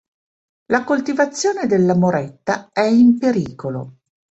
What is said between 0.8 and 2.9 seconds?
coltivazione della Moretta, è